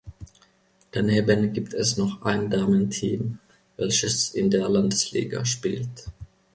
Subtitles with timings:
[0.89, 3.37] Daneben gibt es noch ein Damenteam,
[3.77, 6.07] welches in der Landesliga spielt.